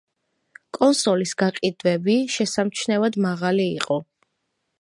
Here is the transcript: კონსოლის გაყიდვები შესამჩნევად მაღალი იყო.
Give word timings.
კონსოლის 0.77 1.33
გაყიდვები 1.43 2.17
შესამჩნევად 2.37 3.23
მაღალი 3.27 3.71
იყო. 3.79 4.03